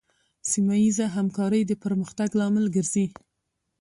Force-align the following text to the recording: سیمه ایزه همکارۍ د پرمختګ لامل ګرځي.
سیمه 0.51 0.75
ایزه 0.83 1.05
همکارۍ 1.17 1.61
د 1.67 1.71
پرمختګ 1.83 2.29
لامل 2.39 2.65
ګرځي. 2.75 3.05